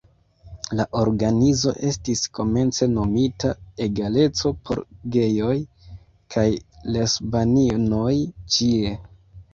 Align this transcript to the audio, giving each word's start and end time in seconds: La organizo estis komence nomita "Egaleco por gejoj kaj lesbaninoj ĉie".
La 0.77 0.85
organizo 0.99 1.73
estis 1.89 2.23
komence 2.37 2.87
nomita 2.95 3.51
"Egaleco 3.87 4.53
por 4.71 4.83
gejoj 5.17 5.53
kaj 6.37 6.47
lesbaninoj 6.97 8.15
ĉie". 8.57 8.97